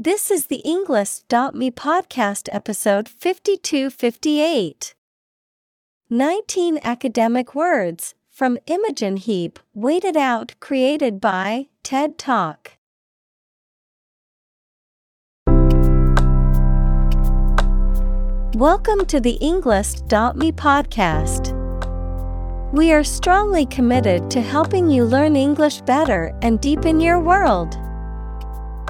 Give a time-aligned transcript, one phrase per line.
[0.00, 4.94] This is the Englist.me podcast episode 5258.
[6.08, 12.74] 19 academic words from Imogen Heap Wait It Out created by TED Talk.
[18.54, 21.52] Welcome to the Englist.me podcast.
[22.72, 27.76] We are strongly committed to helping you learn English better and deepen your world.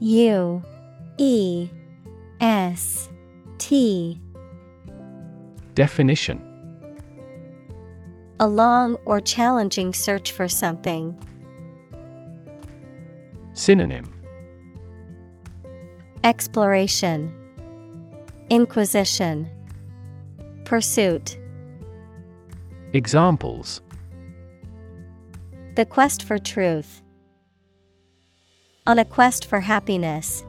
[0.00, 0.62] U
[1.18, 1.68] E
[2.40, 3.10] S
[3.58, 4.18] T.
[5.74, 6.42] Definition.
[8.40, 11.14] A long or challenging search for something.
[13.52, 14.10] Synonym.
[16.24, 17.30] Exploration.
[18.48, 19.50] Inquisition.
[20.64, 21.36] Pursuit.
[22.94, 23.82] Examples.
[25.76, 27.02] The quest for truth.
[28.86, 30.44] On a quest for happiness.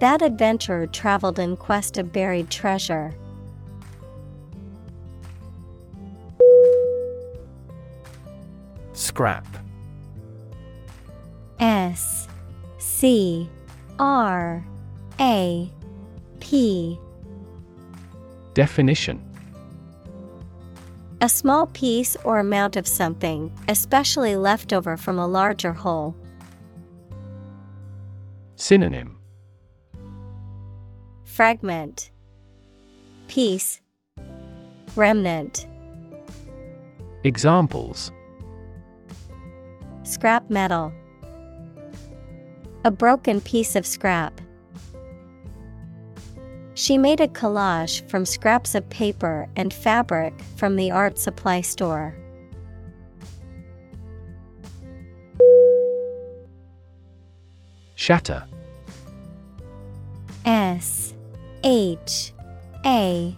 [0.00, 3.14] That adventurer traveled in quest of buried treasure.
[8.92, 9.46] Scrap
[11.58, 12.28] S
[12.78, 13.50] C
[13.98, 14.64] R
[15.20, 15.72] A
[16.40, 16.98] P
[18.54, 19.27] Definition
[21.20, 26.14] A small piece or amount of something, especially leftover from a larger whole.
[28.54, 29.18] Synonym.
[31.24, 32.12] Fragment.
[33.26, 33.80] Piece.
[34.94, 35.66] Remnant.
[37.24, 38.12] Examples.
[40.04, 40.92] Scrap metal.
[42.84, 44.40] A broken piece of scrap.
[46.78, 52.14] She made a collage from scraps of paper and fabric from the art supply store.
[57.96, 58.44] Shatter
[60.44, 61.14] S
[61.64, 62.32] H
[62.86, 63.36] A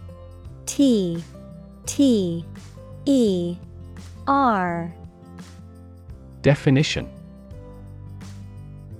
[0.67, 1.23] T
[1.87, 2.45] T
[3.05, 3.57] E
[4.27, 4.93] R
[6.43, 7.09] Definition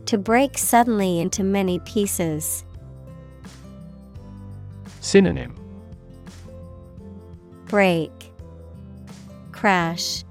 [0.08, 2.66] To break suddenly into many pieces.
[5.12, 5.54] Synonym
[7.66, 8.32] Break,
[9.52, 10.24] Crash,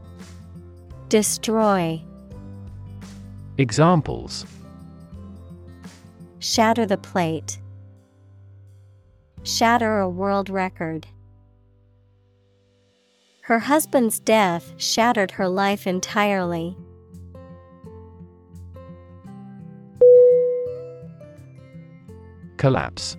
[1.10, 2.02] Destroy,
[3.58, 4.46] Examples
[6.38, 7.58] Shatter the plate.
[9.42, 11.06] Shatter a world record.
[13.42, 16.74] Her husband's death shattered her life entirely.
[22.56, 23.18] Collapse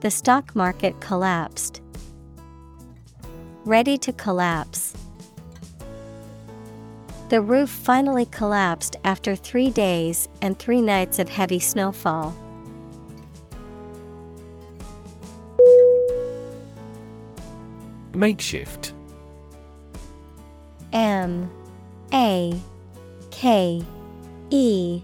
[0.00, 1.80] The stock market collapsed.
[3.64, 4.94] Ready to collapse.
[7.30, 12.34] The roof finally collapsed after three days and three nights of heavy snowfall.
[18.14, 18.94] Makeshift
[20.92, 21.50] M
[22.14, 22.58] A
[23.30, 23.82] K
[24.50, 25.02] E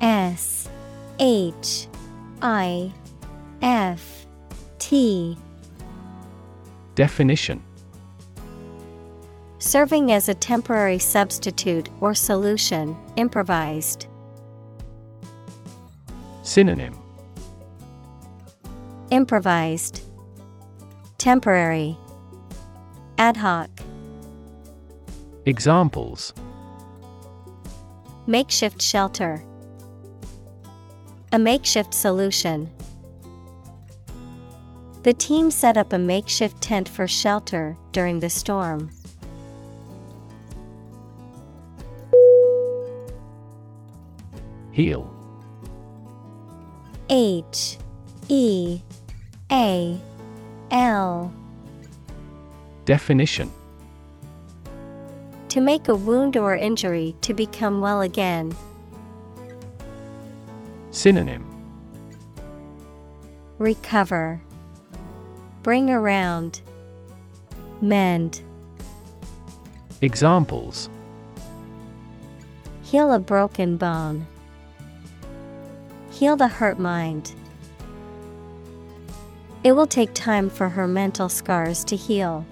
[0.00, 0.68] S
[1.18, 1.86] H
[2.42, 2.92] I
[3.62, 4.15] F
[4.88, 5.36] T.
[6.94, 7.60] Definition.
[9.58, 14.06] Serving as a temporary substitute or solution, improvised.
[16.44, 16.96] Synonym.
[19.10, 20.02] Improvised,
[21.18, 21.98] Temporary,
[23.18, 23.68] Ad hoc,
[25.46, 26.32] Examples.
[28.28, 29.42] Makeshift shelter,
[31.32, 32.70] a makeshift solution.
[35.06, 38.90] The team set up a makeshift tent for shelter during the storm.
[44.72, 45.08] Heal.
[47.08, 47.78] H
[48.28, 48.80] E
[49.52, 49.96] A
[50.72, 51.32] L.
[52.84, 53.52] Definition.
[55.50, 58.56] To make a wound or injury to become well again.
[60.90, 61.46] Synonym.
[63.58, 64.42] Recover,
[65.66, 66.60] Bring around,
[67.80, 68.40] Mend,
[70.00, 70.88] Examples
[72.84, 74.28] Heal a broken bone.
[76.12, 77.34] Heal the hurt mind.
[79.64, 82.46] It will take time for her mental scars to heal.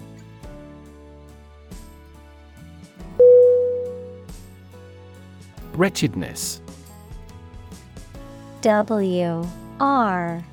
[5.71, 6.59] Wretchedness
[8.59, 9.47] W
[9.79, 10.43] R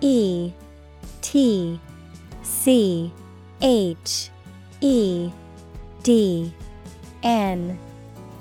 [0.00, 0.52] E
[1.22, 1.80] T
[2.68, 3.10] C
[3.62, 4.28] H
[4.82, 5.30] E
[6.02, 6.52] D
[7.22, 7.78] N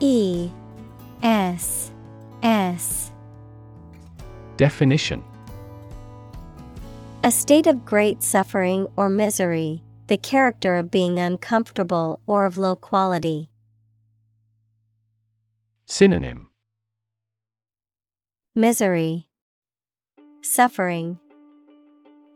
[0.01, 0.49] E
[1.23, 1.91] S
[2.43, 3.13] S.
[4.57, 5.23] Definition.
[7.23, 12.75] A state of great suffering or misery, the character of being uncomfortable or of low
[12.75, 13.49] quality.
[15.85, 16.49] Synonym.
[18.53, 19.29] Misery,
[20.41, 21.17] Suffering,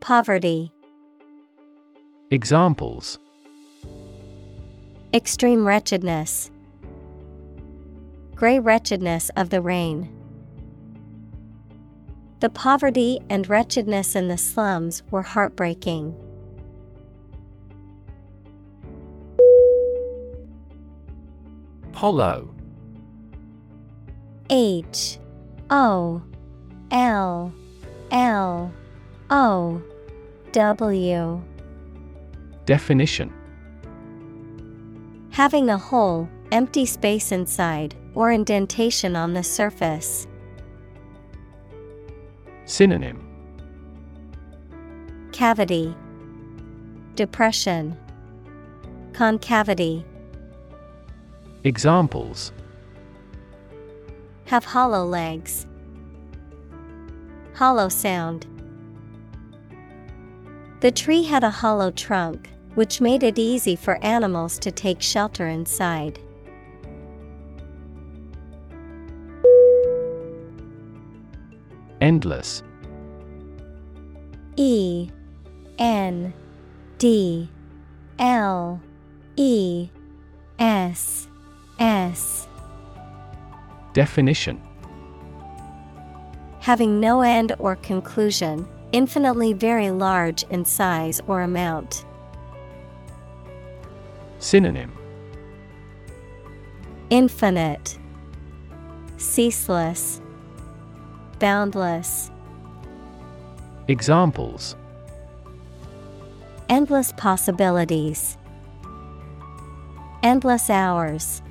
[0.00, 0.72] Poverty,
[2.32, 3.18] Examples.
[5.12, 6.50] Extreme wretchedness,
[8.34, 10.08] Grey wretchedness of the rain.
[12.40, 16.16] The poverty and wretchedness in the slums were heartbreaking.
[21.92, 22.54] Hollow.
[24.48, 25.18] H.
[25.68, 26.22] O.
[26.90, 27.52] L.
[28.10, 28.72] L.
[29.28, 29.82] O.
[30.52, 31.42] W
[32.66, 33.32] Definition
[35.30, 40.26] Having a hole, empty space inside, or indentation on the surface.
[42.66, 43.28] Synonym
[45.32, 45.94] Cavity,
[47.16, 47.96] Depression,
[49.12, 50.04] Concavity.
[51.64, 52.52] Examples
[54.46, 55.66] Have hollow legs.
[57.54, 58.46] Hollow sound.
[60.82, 65.46] The tree had a hollow trunk, which made it easy for animals to take shelter
[65.46, 66.18] inside.
[72.00, 72.64] Endless.
[74.56, 75.08] E
[75.78, 76.34] N
[76.98, 77.48] D
[78.18, 78.80] L
[79.36, 79.88] E
[80.58, 81.28] S
[81.78, 82.48] S.
[83.92, 84.60] Definition.
[86.58, 92.04] Having no end or conclusion, infinitely very large in size or amount.
[94.38, 94.92] Synonym
[97.10, 97.98] Infinite,
[99.16, 100.20] Ceaseless,
[101.38, 102.30] Boundless,
[103.88, 104.76] Examples
[106.68, 108.38] Endless possibilities,
[110.22, 111.42] Endless hours.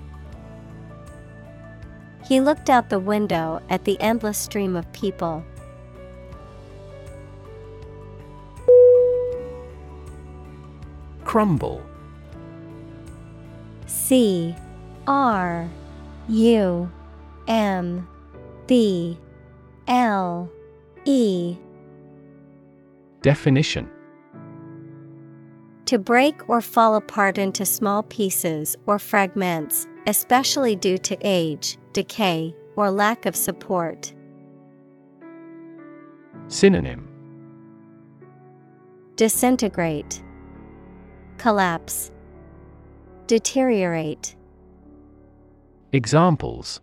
[2.26, 5.44] He looked out the window at the endless stream of people.
[11.32, 11.82] Crumble.
[13.86, 14.54] C
[15.08, 15.70] R
[16.28, 16.92] U
[17.48, 18.06] M
[18.68, 19.18] B
[19.88, 20.52] L
[21.06, 21.56] E.
[23.22, 23.90] Definition.
[25.86, 32.54] To break or fall apart into small pieces or fragments, especially due to age, decay,
[32.76, 34.14] or lack of support.
[36.50, 37.08] Synonym.
[39.16, 40.22] Disintegrate,
[41.42, 42.12] Collapse,
[43.26, 44.36] Deteriorate,
[45.92, 46.82] Examples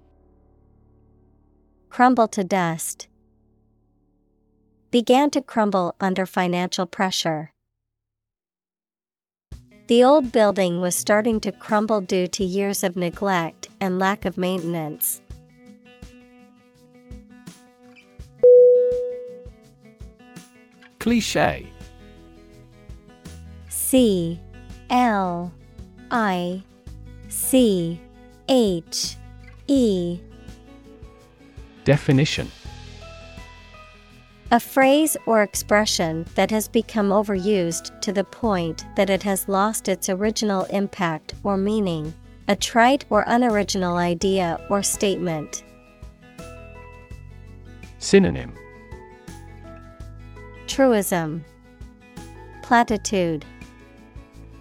[1.91, 3.07] Crumble to dust.
[4.91, 7.53] Began to crumble under financial pressure.
[9.87, 14.37] The old building was starting to crumble due to years of neglect and lack of
[14.37, 15.21] maintenance.
[20.99, 21.69] Cliche
[23.69, 24.41] C
[24.91, 25.53] L
[26.11, 26.63] I
[27.29, 28.01] C
[28.49, 29.17] H
[29.67, 30.21] E.
[31.85, 32.51] Definition.
[34.51, 39.89] A phrase or expression that has become overused to the point that it has lost
[39.89, 42.15] its original impact or meaning,
[42.49, 45.65] a trite or unoriginal idea or statement.
[47.99, 48.55] Synonym.
[50.67, 51.45] Truism,
[52.63, 53.45] Platitude,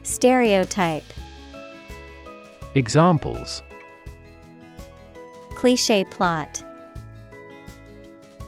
[0.08, 1.04] Stereotype.
[2.76, 3.62] Examples
[5.50, 6.64] Cliche plot,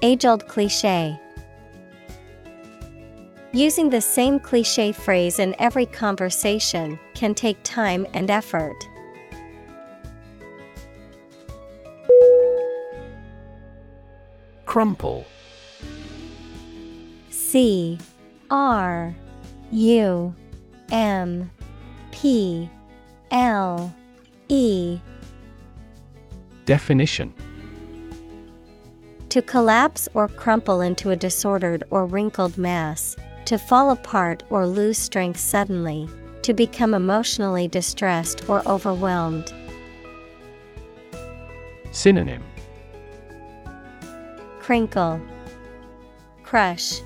[0.01, 1.20] Age old cliche.
[3.51, 8.78] Using the same cliche phrase in every conversation can take time and effort.
[14.66, 15.25] Crumple
[17.30, 17.98] C
[18.50, 19.13] R
[19.72, 20.34] U
[20.91, 21.50] M
[22.12, 22.69] P
[23.31, 23.93] L
[24.48, 25.00] E.
[26.65, 27.34] Definition.
[29.29, 33.15] To collapse or crumple into a disordered or wrinkled mass,
[33.46, 36.10] to fall apart or lose strength suddenly,
[36.41, 39.53] to become emotionally distressed or overwhelmed.
[41.91, 42.43] Synonym.
[44.60, 45.22] Crinkle,
[46.43, 47.01] Crush,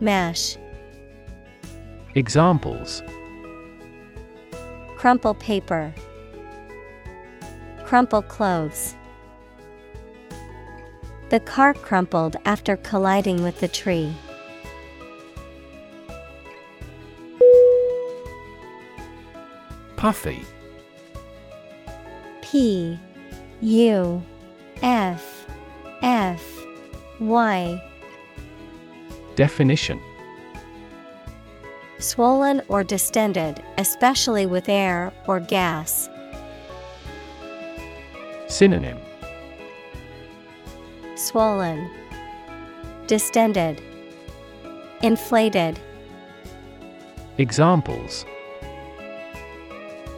[0.00, 0.56] Mash.
[2.14, 3.02] Examples.
[4.96, 5.94] Crumple paper,
[7.92, 8.94] Crumple clothes.
[11.28, 14.14] The car crumpled after colliding with the tree.
[19.96, 20.40] Puffy.
[22.40, 22.98] P
[23.60, 24.22] U
[24.82, 25.46] F
[26.02, 26.42] F
[27.20, 27.82] Y.
[29.36, 30.00] Definition
[32.02, 36.10] Swollen or distended, especially with air or gas.
[38.48, 38.98] Synonym
[41.14, 41.88] Swollen,
[43.06, 43.80] Distended,
[45.02, 45.78] Inflated.
[47.38, 48.26] Examples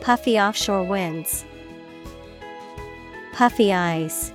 [0.01, 1.45] Puffy offshore winds.
[3.35, 4.33] Puffy eyes.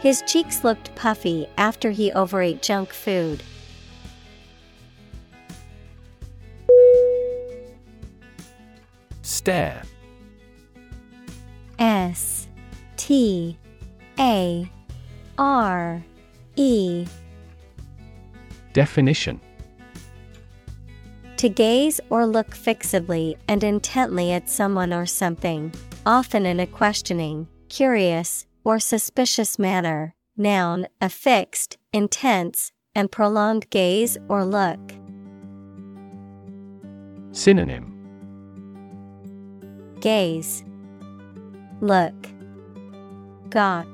[0.00, 3.42] His cheeks looked puffy after he overate junk food.
[9.46, 9.84] Stare
[11.78, 12.48] S
[12.96, 13.56] T
[14.18, 14.68] A
[15.38, 16.04] R
[16.56, 17.06] E
[18.72, 19.40] Definition
[21.36, 25.72] To gaze or look fixedly and intently at someone or something,
[26.04, 30.16] often in a questioning, curious, or suspicious manner.
[30.36, 34.80] Noun, a fixed, intense, and prolonged gaze or look.
[37.30, 37.95] Synonym
[40.00, 40.64] Gaze,
[41.80, 42.14] Look,
[43.50, 43.86] Gawk.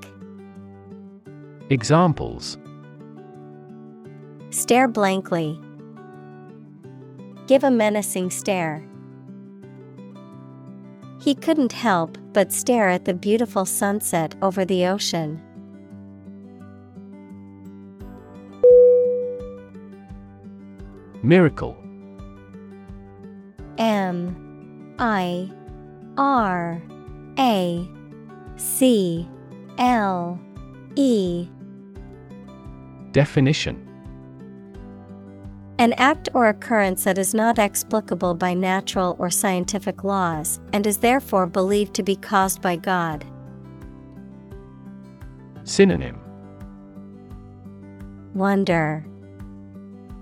[1.70, 2.58] Examples
[4.50, 5.58] Stare blankly.
[7.46, 8.86] Give a menacing stare.
[11.20, 15.40] He couldn't help but stare at the beautiful sunset over the ocean.
[21.22, 21.76] Miracle
[23.78, 25.50] M I
[26.16, 26.82] R
[27.38, 27.88] A
[28.56, 29.28] C
[29.78, 30.38] L
[30.96, 31.48] E.
[33.12, 33.88] Definition.
[35.78, 40.98] An act or occurrence that is not explicable by natural or scientific laws and is
[40.98, 43.24] therefore believed to be caused by God.
[45.64, 46.20] Synonym.
[48.34, 49.04] Wonder,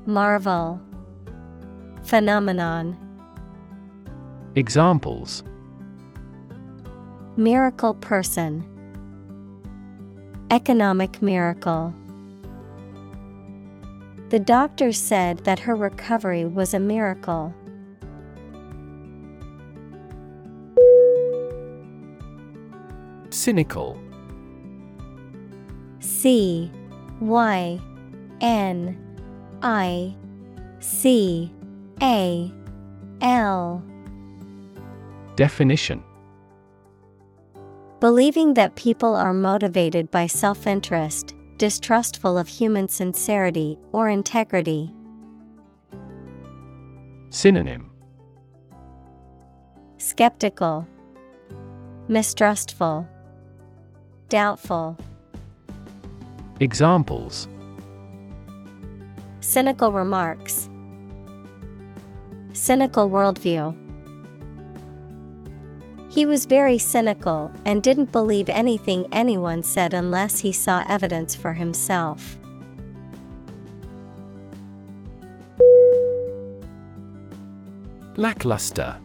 [0.06, 0.80] Marvel,
[2.02, 2.96] Phenomenon,
[4.56, 5.44] Examples
[7.40, 8.62] Miracle person,
[10.50, 11.94] Economic miracle.
[14.28, 17.54] The doctor said that her recovery was a miracle.
[23.30, 23.98] Cynical
[26.00, 26.70] C
[27.22, 27.80] Y
[28.42, 29.18] N
[29.62, 30.14] I
[30.80, 31.50] C
[32.02, 32.52] A
[33.22, 33.82] L
[35.36, 36.04] Definition
[38.00, 44.90] Believing that people are motivated by self interest, distrustful of human sincerity or integrity.
[47.28, 47.90] Synonym
[49.98, 50.88] Skeptical,
[52.08, 53.06] Mistrustful,
[54.30, 54.96] Doubtful.
[56.58, 57.48] Examples
[59.40, 60.70] Cynical remarks,
[62.54, 63.89] Cynical worldview.
[66.10, 71.52] He was very cynical and didn't believe anything anyone said unless he saw evidence for
[71.52, 72.36] himself.
[78.16, 78.98] Lackluster.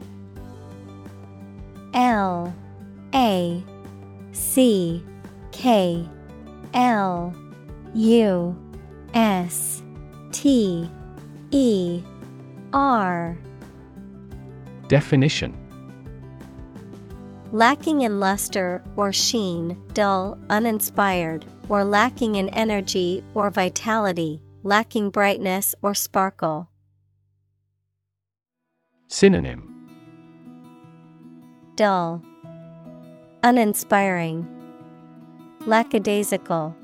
[1.93, 2.53] L
[3.13, 3.63] A
[4.31, 5.03] C
[5.51, 6.09] K
[6.73, 7.35] L
[7.93, 8.57] U
[9.13, 9.83] S
[10.31, 10.89] T
[11.51, 12.01] E
[12.73, 13.37] R
[14.87, 15.64] Definition
[17.55, 25.73] Lacking in luster or sheen, dull, uninspired, or lacking in energy or vitality, lacking brightness
[25.81, 26.67] or sparkle.
[29.07, 29.71] Synonym
[31.77, 32.21] Dull,
[33.41, 34.45] uninspiring,
[35.65, 36.75] lackadaisical.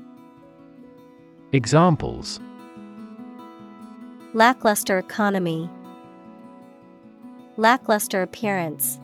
[1.52, 2.40] Examples
[4.32, 5.68] Lackluster economy,
[7.58, 8.98] lackluster appearance.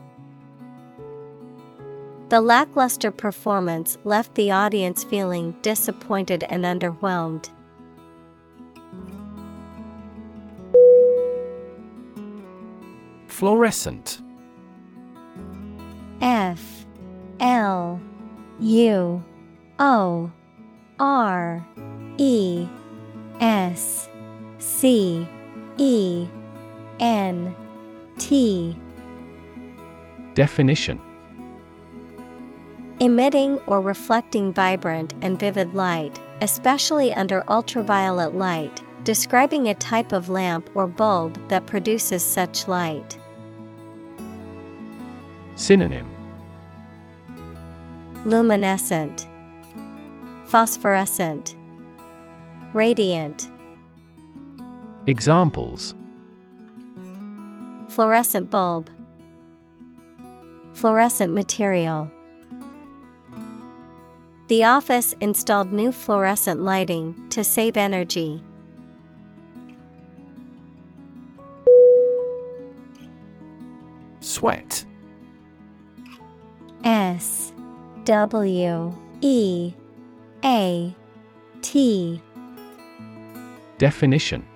[2.28, 7.49] The lackluster performance left the audience feeling disappointed and underwhelmed.
[13.28, 14.20] Fluorescent.
[16.20, 16.85] F
[17.40, 17.99] L
[18.61, 19.25] U
[19.78, 20.30] O
[20.99, 21.66] R
[22.18, 22.68] E
[23.40, 24.06] S
[24.58, 25.26] C
[25.78, 26.28] E
[27.00, 27.56] N
[28.18, 28.76] T.
[30.35, 31.00] Definition
[33.00, 40.28] Emitting or reflecting vibrant and vivid light, especially under ultraviolet light, describing a type of
[40.28, 43.17] lamp or bulb that produces such light.
[45.55, 46.11] Synonym
[48.25, 49.28] Luminescent,
[50.47, 51.55] Phosphorescent,
[52.73, 53.49] Radiant.
[55.07, 55.95] Examples
[57.88, 58.90] Fluorescent bulb,
[60.75, 62.11] Fluorescent material.
[64.49, 68.43] The office installed new fluorescent lighting to save energy.
[74.21, 74.87] Sweat
[76.82, 77.52] S
[78.04, 79.75] W E
[80.43, 80.97] A
[81.61, 82.23] T
[83.76, 84.47] Definition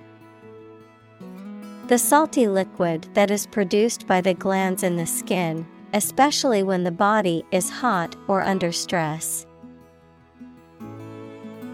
[1.88, 6.90] The salty liquid that is produced by the glands in the skin, especially when the
[6.90, 9.46] body is hot or under stress.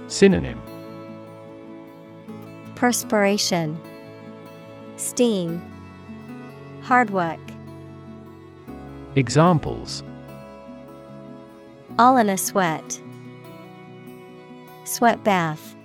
[0.09, 0.61] Synonym
[2.75, 3.79] Perspiration,
[4.97, 5.61] Steam,
[6.83, 7.41] Hard work.
[9.15, 10.03] Examples
[11.99, 13.01] All in a sweat.
[14.85, 15.77] Sweat bath.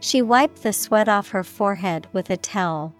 [0.00, 2.94] She wiped the sweat off her forehead with a towel.